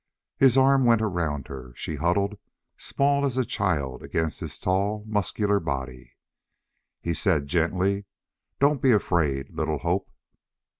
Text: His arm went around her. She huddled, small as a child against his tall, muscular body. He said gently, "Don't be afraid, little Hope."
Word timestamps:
His 0.37 0.57
arm 0.57 0.83
went 0.85 1.03
around 1.03 1.47
her. 1.47 1.73
She 1.75 1.97
huddled, 1.97 2.39
small 2.75 3.23
as 3.23 3.37
a 3.37 3.45
child 3.45 4.01
against 4.01 4.39
his 4.39 4.57
tall, 4.57 5.03
muscular 5.07 5.59
body. 5.59 6.13
He 7.01 7.13
said 7.13 7.45
gently, 7.45 8.05
"Don't 8.59 8.81
be 8.81 8.93
afraid, 8.93 9.51
little 9.51 9.77
Hope." 9.77 10.09